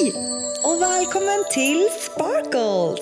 Hej 0.00 0.12
och 0.62 0.82
välkommen 0.82 1.44
till 1.52 1.88
Sparkles! 2.00 3.00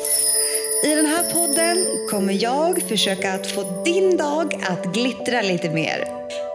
I 0.85 0.95
den 0.95 1.07
här 1.07 1.23
podden 1.33 1.87
kommer 2.11 2.43
jag 2.43 2.83
försöka 2.89 3.33
att 3.33 3.51
få 3.51 3.83
din 3.85 4.17
dag 4.17 4.55
att 4.69 4.85
glittra 4.85 5.43
lite 5.43 5.71
mer. 5.71 6.05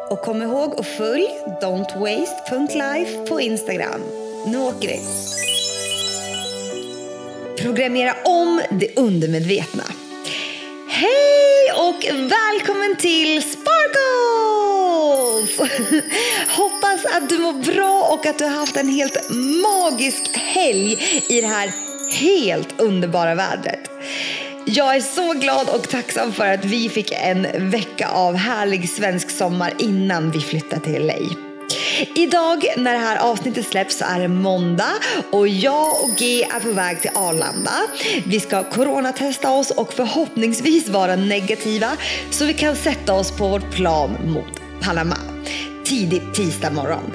Och 0.09 0.21
kom 0.21 0.41
ihåg 0.41 0.79
att 0.79 0.87
följ 0.87 1.27
don'twaste.life 1.61 3.27
på 3.27 3.41
Instagram. 3.41 4.01
Nu 4.47 4.57
åker 4.57 4.87
vi! 4.87 4.99
Programmera 7.63 8.15
om 8.25 8.61
det 8.71 8.97
undermedvetna. 8.97 9.83
Hej 10.89 11.71
och 11.77 12.03
välkommen 12.13 12.95
till 12.99 13.43
Sparkles! 13.43 13.73
Att 17.15 17.29
du 17.29 17.37
mår 17.37 17.53
bra 17.53 18.09
och 18.11 18.25
att 18.25 18.37
du 18.37 18.43
har 18.43 18.51
haft 18.51 18.77
en 18.77 18.89
helt 18.89 19.29
magisk 19.63 20.37
helg 20.37 20.97
i 21.29 21.41
det 21.41 21.47
här 21.47 21.71
helt 22.11 22.81
underbara 22.81 23.35
vädret. 23.35 23.89
Jag 24.65 24.95
är 24.95 25.01
så 25.01 25.33
glad 25.33 25.69
och 25.69 25.89
tacksam 25.89 26.33
för 26.33 26.47
att 26.47 26.65
vi 26.65 26.89
fick 26.89 27.11
en 27.11 27.69
vecka 27.69 28.07
av 28.07 28.35
härlig 28.35 28.89
svensk 28.89 29.29
sommar 29.29 29.73
innan 29.77 30.31
vi 30.31 30.39
flyttade 30.39 30.81
till 30.81 31.07
LA. 31.07 31.13
Idag 32.15 32.65
när 32.77 32.93
det 32.93 32.99
här 32.99 33.17
avsnittet 33.17 33.67
släpps 33.67 33.97
så 33.97 34.05
är 34.05 34.19
det 34.19 34.27
måndag 34.27 34.93
och 35.31 35.47
jag 35.47 36.03
och 36.03 36.09
G 36.17 36.43
är 36.43 36.59
på 36.59 36.71
väg 36.71 37.01
till 37.01 37.11
Arlanda. 37.15 37.73
Vi 38.25 38.39
ska 38.39 38.63
coronatesta 38.63 39.51
oss 39.51 39.71
och 39.71 39.93
förhoppningsvis 39.93 40.89
vara 40.89 41.15
negativa 41.15 41.91
så 42.31 42.45
vi 42.45 42.53
kan 42.53 42.75
sätta 42.75 43.13
oss 43.13 43.31
på 43.31 43.47
vårt 43.47 43.71
plan 43.71 44.17
mot 44.23 44.61
Panama 44.81 45.32
tidigt 45.83 46.33
tisdag 46.33 46.71
morgon. 46.71 47.11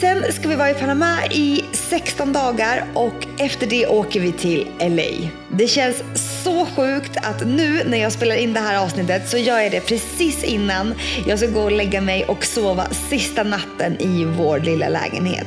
Sen 0.00 0.32
ska 0.32 0.48
vi 0.48 0.54
vara 0.54 0.70
i 0.70 0.74
Panama 0.74 1.26
i 1.30 1.64
16 1.72 2.32
dagar 2.32 2.84
och 2.94 3.26
efter 3.38 3.66
det 3.66 3.86
åker 3.86 4.20
vi 4.20 4.32
till 4.32 4.66
LA. 4.78 5.28
Det 5.48 5.68
känns 5.68 6.02
så 6.44 6.66
sjukt 6.66 7.16
att 7.16 7.46
nu 7.46 7.84
när 7.84 7.98
jag 7.98 8.12
spelar 8.12 8.36
in 8.36 8.54
det 8.54 8.60
här 8.60 8.78
avsnittet 8.78 9.28
så 9.28 9.36
gör 9.36 9.60
jag 9.60 9.72
det 9.72 9.80
precis 9.80 10.44
innan 10.44 10.94
jag 11.26 11.38
ska 11.38 11.48
gå 11.48 11.62
och 11.62 11.72
lägga 11.72 12.00
mig 12.00 12.24
och 12.24 12.44
sova 12.44 12.86
sista 12.90 13.42
natten 13.42 14.00
i 14.00 14.24
vår 14.24 14.58
lilla 14.58 14.88
lägenhet. 14.88 15.46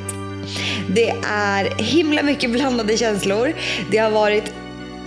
Det 0.89 1.13
är 1.31 1.83
himla 1.83 2.23
mycket 2.23 2.51
blandade 2.51 2.97
känslor. 2.97 3.53
Det 3.91 3.97
har 3.97 4.11
varit 4.11 4.53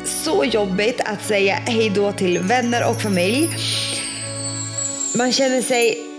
så 0.04 0.44
jobbigt 0.44 1.00
att 1.04 1.24
säga 1.24 1.54
hejdå 1.54 2.12
till 2.12 2.38
vänner 2.38 2.90
och 2.90 3.02
familj. 3.02 3.48
Man 5.16 5.32
känner 5.32 5.62
sig 5.62 6.09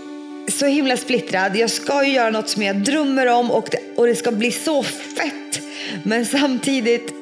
så 0.52 0.66
himla 0.66 0.96
splittrad. 0.96 1.56
Jag 1.56 1.70
ska 1.70 2.04
ju 2.04 2.12
göra 2.12 2.30
något 2.30 2.48
som 2.48 2.62
jag 2.62 2.76
drömmer 2.76 3.26
om 3.26 3.50
och 3.50 3.68
det, 3.70 3.78
och 3.96 4.06
det 4.06 4.16
ska 4.16 4.32
bli 4.32 4.52
så 4.52 4.82
fett. 4.82 5.62
Men 6.02 6.26
samtidigt 6.26 7.14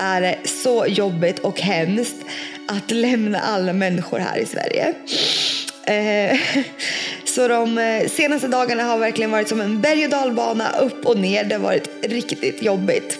är 0.00 0.20
det 0.20 0.38
så 0.44 0.86
jobbigt 0.88 1.38
och 1.38 1.60
hemskt 1.60 2.16
att 2.68 2.90
lämna 2.90 3.40
alla 3.40 3.72
människor 3.72 4.18
här 4.18 4.38
i 4.38 4.46
Sverige. 4.46 4.94
Eh, 5.84 6.38
så 7.24 7.48
de 7.48 7.78
eh, 7.78 8.08
senaste 8.08 8.48
dagarna 8.48 8.82
har 8.82 8.98
verkligen 8.98 9.30
varit 9.30 9.48
som 9.48 9.60
en 9.60 9.80
berg 9.80 10.04
och 10.04 10.10
dalbana, 10.10 10.70
upp 10.80 11.06
och 11.06 11.18
ner. 11.18 11.44
Det 11.44 11.54
har 11.54 11.62
varit 11.62 11.88
riktigt 12.02 12.62
jobbigt. 12.62 13.18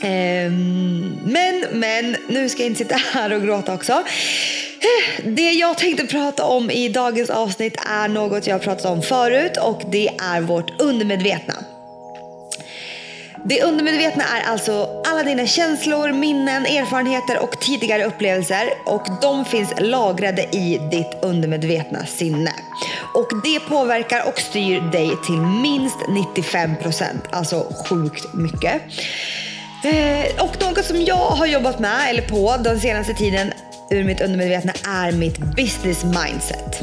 Ehm, 0.00 1.18
men, 1.24 1.64
men, 1.72 2.16
nu 2.28 2.48
ska 2.48 2.62
jag 2.62 2.70
inte 2.70 2.78
sitta 2.78 2.96
här 2.96 3.32
och 3.32 3.42
gråta 3.42 3.74
också. 3.74 4.02
Det 5.24 5.52
jag 5.52 5.78
tänkte 5.78 6.06
prata 6.06 6.44
om 6.44 6.70
i 6.70 6.88
dagens 6.88 7.30
avsnitt 7.30 7.76
är 7.86 8.08
något 8.08 8.46
jag 8.46 8.62
pratat 8.62 8.84
om 8.84 9.02
förut 9.02 9.56
och 9.56 9.82
det 9.90 10.08
är 10.08 10.40
vårt 10.40 10.80
undermedvetna. 10.80 11.54
Det 13.44 13.62
undermedvetna 13.62 14.24
är 14.24 14.50
alltså 14.50 15.02
alla 15.06 15.22
dina 15.22 15.46
känslor, 15.46 16.12
minnen, 16.12 16.66
erfarenheter 16.66 17.38
och 17.42 17.60
tidigare 17.60 18.04
upplevelser 18.04 18.70
och 18.86 19.06
de 19.22 19.44
finns 19.44 19.72
lagrade 19.78 20.42
i 20.42 20.80
ditt 20.90 21.24
undermedvetna 21.24 22.06
sinne. 22.06 22.52
Och 23.14 23.28
det 23.44 23.60
påverkar 23.60 24.28
och 24.28 24.40
styr 24.40 24.80
dig 24.80 25.10
till 25.26 25.40
minst 25.40 25.98
95%, 25.98 27.04
alltså 27.30 27.72
sjukt 27.88 28.34
mycket. 28.34 28.82
Eh, 29.84 30.44
och 30.44 30.60
något 30.60 30.84
som 30.84 31.04
jag 31.04 31.16
har 31.16 31.46
jobbat 31.46 31.78
med, 31.78 32.10
eller 32.10 32.22
på, 32.22 32.56
den 32.64 32.80
senaste 32.80 33.14
tiden 33.14 33.52
ur 33.92 34.04
mitt 34.04 34.20
undermedvetna 34.20 34.72
är 34.88 35.12
mitt 35.12 35.38
business 35.38 36.04
mindset. 36.04 36.82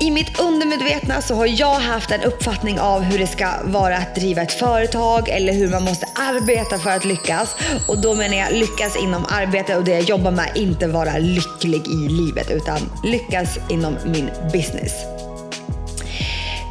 I 0.00 0.10
mitt 0.10 0.40
undermedvetna 0.40 1.20
så 1.20 1.34
har 1.34 1.46
jag 1.46 1.74
haft 1.74 2.10
en 2.10 2.22
uppfattning 2.22 2.80
av 2.80 3.02
hur 3.02 3.18
det 3.18 3.26
ska 3.26 3.50
vara 3.64 3.96
att 3.96 4.14
driva 4.14 4.42
ett 4.42 4.52
företag 4.52 5.28
eller 5.28 5.52
hur 5.52 5.68
man 5.70 5.82
måste 5.82 6.06
arbeta 6.14 6.78
för 6.78 6.90
att 6.90 7.04
lyckas. 7.04 7.56
Och 7.88 8.02
då 8.02 8.14
menar 8.14 8.36
jag 8.36 8.52
lyckas 8.52 8.96
inom 8.96 9.24
arbete 9.28 9.76
och 9.76 9.84
det 9.84 9.90
jag 9.90 10.02
jobbar 10.02 10.30
med, 10.30 10.50
inte 10.54 10.86
vara 10.86 11.18
lycklig 11.18 11.86
i 11.88 12.08
livet 12.08 12.50
utan 12.50 12.78
lyckas 13.04 13.58
inom 13.68 13.96
min 14.06 14.30
business. 14.52 15.17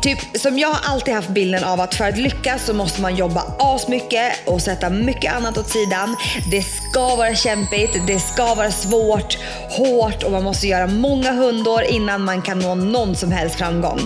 Typ 0.07 0.37
som 0.37 0.59
jag 0.59 0.67
har 0.67 0.93
alltid 0.93 1.13
haft 1.13 1.29
bilden 1.29 1.63
av 1.63 1.81
att 1.81 1.95
för 1.95 2.05
att 2.05 2.17
lyckas 2.17 2.65
så 2.65 2.73
måste 2.73 3.01
man 3.01 3.15
jobba 3.15 3.43
asmycket 3.59 4.33
och 4.45 4.61
sätta 4.61 4.89
mycket 4.89 5.33
annat 5.33 5.57
åt 5.57 5.69
sidan. 5.69 6.15
Det 6.51 6.61
ska 6.61 7.15
vara 7.15 7.35
kämpigt, 7.35 8.07
det 8.07 8.19
ska 8.19 8.55
vara 8.55 8.71
svårt, 8.71 9.37
hårt 9.69 10.23
och 10.23 10.31
man 10.31 10.43
måste 10.43 10.67
göra 10.67 10.87
många 10.87 11.31
hundår 11.31 11.83
innan 11.83 12.23
man 12.23 12.41
kan 12.41 12.59
nå 12.59 12.75
någon 12.75 13.15
som 13.15 13.31
helst 13.31 13.55
framgång. 13.55 13.99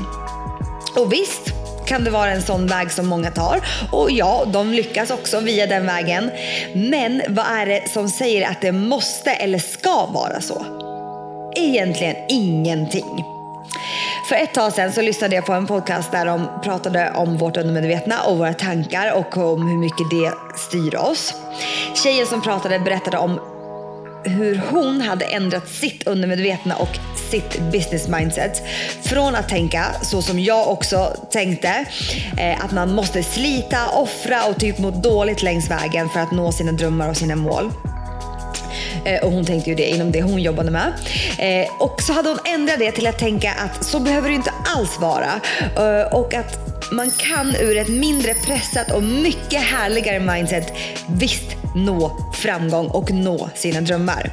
Och 0.95 1.13
visst, 1.13 1.53
kan 1.85 2.03
det 2.03 2.11
vara 2.11 2.31
en 2.31 2.41
sån 2.41 2.67
väg 2.67 2.91
som 2.91 3.07
många 3.07 3.31
tar. 3.31 3.61
Och 3.91 4.11
ja, 4.11 4.45
de 4.53 4.73
lyckas 4.73 5.11
också 5.11 5.39
via 5.39 5.67
den 5.67 5.85
vägen. 5.85 6.31
Men 6.73 7.21
vad 7.29 7.45
är 7.45 7.65
det 7.65 7.89
som 7.89 8.09
säger 8.09 8.49
att 8.49 8.61
det 8.61 8.71
måste 8.71 9.31
eller 9.31 9.59
ska 9.59 10.05
vara 10.05 10.41
så? 10.41 10.65
Egentligen 11.55 12.15
ingenting. 12.29 13.40
För 14.31 14.37
ett 14.37 14.53
tag 14.53 14.73
sedan 14.73 14.91
så 14.91 15.01
lyssnade 15.01 15.35
jag 15.35 15.45
på 15.45 15.53
en 15.53 15.67
podcast 15.67 16.11
där 16.11 16.25
de 16.25 16.47
pratade 16.63 17.11
om 17.11 17.37
vårt 17.37 17.57
undermedvetna 17.57 18.23
och 18.23 18.37
våra 18.37 18.53
tankar 18.53 19.13
och 19.13 19.37
om 19.37 19.67
hur 19.67 19.77
mycket 19.77 20.09
det 20.09 20.31
styr 20.57 20.95
oss. 20.95 21.33
Tjejen 22.03 22.27
som 22.27 22.41
pratade 22.41 22.79
berättade 22.79 23.17
om 23.17 23.39
hur 24.23 24.61
hon 24.69 25.01
hade 25.01 25.25
ändrat 25.25 25.69
sitt 25.69 26.07
undermedvetna 26.07 26.75
och 26.75 26.97
sitt 27.31 27.59
business 27.71 28.07
mindset. 28.07 28.61
Från 29.03 29.35
att 29.35 29.49
tänka 29.49 29.85
så 30.01 30.21
som 30.21 30.39
jag 30.39 30.69
också 30.69 31.13
tänkte, 31.31 31.85
eh, 32.37 32.65
att 32.65 32.71
man 32.71 32.93
måste 32.93 33.23
slita, 33.23 33.77
offra 33.93 34.45
och 34.45 34.59
typ 34.59 34.77
må 34.77 34.91
dåligt 34.91 35.43
längs 35.43 35.71
vägen 35.71 36.09
för 36.09 36.19
att 36.19 36.31
nå 36.31 36.51
sina 36.51 36.71
drömmar 36.71 37.09
och 37.09 37.17
sina 37.17 37.35
mål. 37.35 37.71
Eh, 39.05 39.23
och 39.23 39.31
hon 39.31 39.45
tänkte 39.45 39.69
ju 39.69 39.75
det 39.75 39.89
inom 39.89 40.11
det 40.11 40.21
hon 40.21 40.41
jobbade 40.41 40.71
med. 40.71 40.93
Eh, 41.37 41.67
och 41.79 42.01
så 42.01 42.13
hade 42.13 42.29
hon 42.29 42.39
ändrat 42.45 42.79
det 42.79 42.91
till 42.91 43.07
att 43.07 43.19
tänka 43.19 43.51
att 43.51 43.85
så 43.85 43.99
behöver 43.99 44.29
det 44.29 44.35
inte 44.35 44.53
alls 44.75 44.99
vara. 44.99 45.41
Eh, 45.75 46.13
och 46.13 46.33
att 46.33 46.71
man 46.91 47.11
kan 47.11 47.55
ur 47.55 47.77
ett 47.77 47.89
mindre 47.89 48.33
pressat 48.33 48.91
och 48.91 49.03
mycket 49.03 49.61
härligare 49.61 50.19
mindset 50.19 50.73
visst 51.07 51.55
nå 51.75 52.17
framgång 52.33 52.87
och 52.87 53.11
nå 53.11 53.49
sina 53.55 53.81
drömmar. 53.81 54.31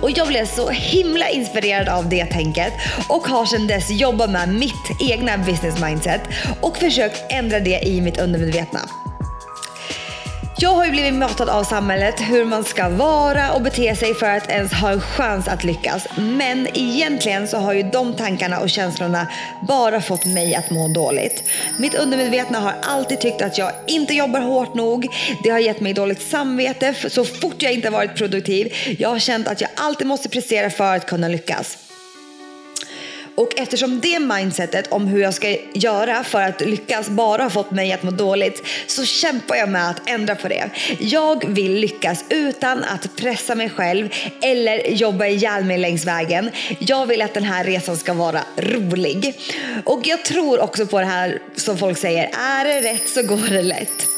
Och 0.00 0.10
jag 0.10 0.28
blev 0.28 0.46
så 0.46 0.70
himla 0.70 1.28
inspirerad 1.28 1.88
av 1.88 2.08
det 2.08 2.24
tänket 2.24 2.72
och 3.08 3.28
har 3.28 3.46
sedan 3.46 3.66
dess 3.66 3.90
jobbat 3.90 4.30
med 4.30 4.48
mitt 4.48 5.10
egna 5.10 5.38
business 5.38 5.80
mindset 5.80 6.20
och 6.60 6.76
försökt 6.76 7.24
ändra 7.28 7.60
det 7.60 7.80
i 7.86 8.00
mitt 8.00 8.20
undermedvetna. 8.20 8.80
Jag 10.66 10.74
har 10.74 10.84
ju 10.84 10.90
blivit 10.90 11.14
matad 11.14 11.48
av 11.48 11.64
samhället 11.64 12.20
hur 12.20 12.44
man 12.44 12.64
ska 12.64 12.88
vara 12.88 13.52
och 13.52 13.62
bete 13.62 13.96
sig 13.96 14.14
för 14.14 14.26
att 14.26 14.50
ens 14.50 14.72
ha 14.72 14.90
en 14.90 15.00
chans 15.00 15.48
att 15.48 15.64
lyckas. 15.64 16.06
Men 16.16 16.68
egentligen 16.74 17.48
så 17.48 17.56
har 17.56 17.72
ju 17.72 17.82
de 17.82 18.14
tankarna 18.14 18.60
och 18.60 18.70
känslorna 18.70 19.26
bara 19.68 20.00
fått 20.00 20.24
mig 20.24 20.54
att 20.54 20.70
må 20.70 20.88
dåligt. 20.88 21.44
Mitt 21.78 21.94
undermedvetna 21.94 22.60
har 22.60 22.74
alltid 22.82 23.20
tyckt 23.20 23.42
att 23.42 23.58
jag 23.58 23.72
inte 23.86 24.14
jobbar 24.14 24.40
hårt 24.40 24.74
nog. 24.74 25.06
Det 25.42 25.50
har 25.50 25.58
gett 25.58 25.80
mig 25.80 25.94
dåligt 25.94 26.22
samvete 26.22 26.94
så 27.08 27.24
fort 27.24 27.62
jag 27.62 27.72
inte 27.72 27.90
varit 27.90 28.16
produktiv. 28.16 28.72
Jag 28.98 29.08
har 29.08 29.18
känt 29.18 29.48
att 29.48 29.60
jag 29.60 29.70
alltid 29.76 30.06
måste 30.06 30.28
prestera 30.28 30.70
för 30.70 30.96
att 30.96 31.06
kunna 31.06 31.28
lyckas. 31.28 31.85
Och 33.36 33.58
eftersom 33.58 34.00
det 34.00 34.18
mindsetet 34.18 34.92
om 34.92 35.06
hur 35.06 35.22
jag 35.22 35.34
ska 35.34 35.56
göra 35.72 36.24
för 36.24 36.42
att 36.42 36.60
lyckas 36.60 37.08
bara 37.08 37.42
har 37.42 37.50
fått 37.50 37.70
mig 37.70 37.92
att 37.92 38.02
må 38.02 38.10
dåligt 38.10 38.62
så 38.86 39.04
kämpar 39.04 39.56
jag 39.56 39.68
med 39.68 39.90
att 39.90 40.08
ändra 40.08 40.34
på 40.34 40.48
det. 40.48 40.70
Jag 40.98 41.48
vill 41.48 41.74
lyckas 41.74 42.24
utan 42.28 42.84
att 42.84 43.16
pressa 43.16 43.54
mig 43.54 43.70
själv 43.70 44.08
eller 44.42 44.90
jobba 44.90 45.26
ihjäl 45.26 45.64
mig 45.64 45.78
längs 45.78 46.04
vägen. 46.04 46.50
Jag 46.78 47.06
vill 47.06 47.22
att 47.22 47.34
den 47.34 47.44
här 47.44 47.64
resan 47.64 47.96
ska 47.96 48.14
vara 48.14 48.40
rolig. 48.56 49.34
Och 49.84 50.00
jag 50.04 50.24
tror 50.24 50.60
också 50.60 50.86
på 50.86 51.00
det 51.00 51.06
här 51.06 51.42
som 51.56 51.78
folk 51.78 51.98
säger, 51.98 52.30
är 52.38 52.64
det 52.64 52.92
rätt 52.92 53.08
så 53.08 53.22
går 53.22 53.50
det 53.50 53.62
lätt. 53.62 54.15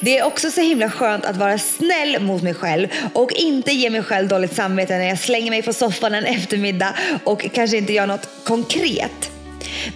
Det 0.00 0.18
är 0.18 0.24
också 0.24 0.50
så 0.50 0.60
himla 0.60 0.90
skönt 0.90 1.24
att 1.24 1.36
vara 1.36 1.58
snäll 1.58 2.22
mot 2.22 2.42
mig 2.42 2.54
själv 2.54 2.88
och 3.12 3.32
inte 3.32 3.72
ge 3.72 3.90
mig 3.90 4.02
själv 4.02 4.28
dåligt 4.28 4.54
samvete 4.54 4.98
när 4.98 5.08
jag 5.08 5.18
slänger 5.18 5.50
mig 5.50 5.62
på 5.62 5.72
soffan 5.72 6.14
en 6.14 6.24
eftermiddag 6.24 6.94
och 7.24 7.46
kanske 7.52 7.76
inte 7.76 7.92
gör 7.92 8.06
något 8.06 8.28
konkret. 8.44 9.30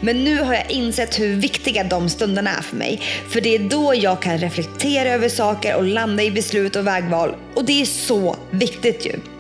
Men 0.01 0.25
nu 0.25 0.41
har 0.41 0.55
jag 0.55 0.71
insett 0.71 1.21
hur 1.21 1.37
viktiga 1.37 1.85
de 1.85 2.09
stunderna 2.09 2.51
är 2.51 2.63
för 2.63 2.77
mig. 2.77 3.01
För 3.29 3.41
det 3.41 3.55
är 3.55 3.59
då 3.59 3.95
jag 3.95 4.23
kan 4.23 4.39
reflektera 4.39 5.09
över 5.09 5.29
saker 5.29 5.77
och 5.77 5.85
landa 5.85 6.23
i 6.23 6.31
beslut 6.31 6.77
och 6.77 6.87
vägval. 6.87 7.37
Och 7.55 7.65
det 7.65 7.81
är 7.81 7.85
så 7.85 8.37
viktigt 8.51 9.07
ju. 9.07 9.36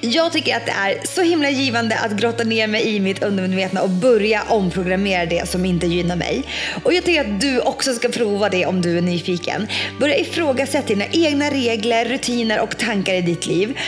Jag 0.00 0.32
tycker 0.32 0.56
att 0.56 0.66
det 0.66 0.72
är 0.72 1.06
så 1.06 1.22
himla 1.22 1.50
givande 1.50 1.98
att 1.98 2.12
grotta 2.12 2.44
ner 2.44 2.66
mig 2.66 2.96
i 2.96 3.00
mitt 3.00 3.22
undermedvetna 3.22 3.82
och 3.82 3.90
börja 3.90 4.42
omprogrammera 4.48 5.26
det 5.26 5.48
som 5.48 5.64
inte 5.64 5.86
gynnar 5.86 6.16
mig. 6.16 6.42
Och 6.84 6.92
jag 6.92 7.04
tycker 7.04 7.20
att 7.20 7.40
du 7.40 7.60
också 7.60 7.94
ska 7.94 8.08
prova 8.08 8.48
det 8.48 8.66
om 8.66 8.82
du 8.82 8.98
är 8.98 9.02
nyfiken. 9.02 9.66
Börja 10.00 10.16
ifrågasätta 10.16 10.88
dina 10.88 11.04
egna 11.12 11.50
regler, 11.50 12.04
rutiner 12.04 12.60
och 12.60 12.78
tankar 12.78 13.14
i 13.14 13.20
ditt 13.20 13.46
liv. 13.46 13.78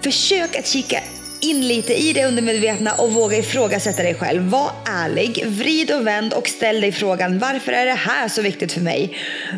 Försök 0.00 0.56
att 0.56 0.66
kika 0.66 0.98
in 1.42 1.68
lite 1.68 1.94
i 1.94 2.12
det 2.12 2.24
undermedvetna 2.24 2.94
och 2.94 3.12
våga 3.12 3.36
ifrågasätta 3.36 4.02
dig 4.02 4.14
själv. 4.14 4.42
Var 4.42 4.70
ärlig, 4.86 5.44
vrid 5.46 5.90
och 5.90 6.06
vänd 6.06 6.32
och 6.32 6.48
ställ 6.48 6.80
dig 6.80 6.92
frågan 6.92 7.38
varför 7.38 7.72
är 7.72 7.86
det 7.86 7.92
här 7.92 8.28
så 8.28 8.42
viktigt 8.42 8.72
för 8.72 8.80
mig? 8.80 9.16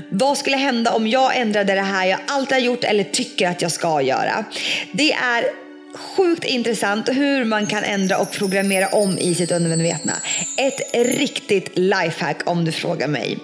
Vad 0.08 0.38
skulle 0.38 0.56
hända 0.56 0.92
om 0.92 1.06
jag 1.06 1.36
ändrade 1.36 1.74
det 1.74 1.80
här 1.80 2.06
jag 2.06 2.18
alltid 2.26 2.52
har 2.52 2.60
gjort 2.60 2.84
eller 2.84 3.04
tycker 3.04 3.48
att 3.48 3.62
jag 3.62 3.72
ska 3.72 4.02
göra? 4.02 4.44
Det 4.92 5.12
är 5.12 5.63
sjukt 5.94 6.44
intressant 6.44 7.08
hur 7.08 7.44
man 7.44 7.66
kan 7.66 7.84
ändra 7.84 8.18
och 8.18 8.30
programmera 8.30 8.88
om 8.88 9.18
i 9.18 9.34
sitt 9.34 9.52
undermedvetna. 9.52 10.12
Ett 10.56 10.80
riktigt 11.18 11.78
lifehack 11.78 12.40
om 12.46 12.64
du 12.64 12.72
frågar 12.72 13.08
mig. 13.08 13.38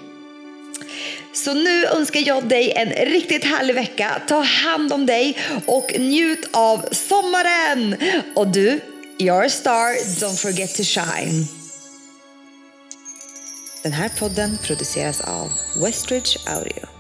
Så 1.33 1.55
nu 1.55 1.87
önskar 1.87 2.21
jag 2.27 2.49
dig 2.49 2.73
en 2.73 2.89
riktigt 2.89 3.45
härlig 3.45 3.75
vecka. 3.75 4.23
Ta 4.29 4.41
hand 4.41 4.93
om 4.93 5.07
dig 5.07 5.39
och 5.67 5.93
njut 5.99 6.49
av 6.53 6.85
sommaren! 6.93 7.97
Och 8.35 8.49
du, 8.49 8.81
you're 9.19 9.47
a 9.47 9.49
star, 9.49 9.95
don't 10.21 10.43
forget 10.43 10.75
to 10.75 10.83
shine. 10.83 11.47
Den 13.83 13.93
här 13.93 14.09
podden 14.19 14.59
produceras 14.63 15.21
av 15.21 15.51
Westridge 15.85 16.39
Audio. 16.47 17.00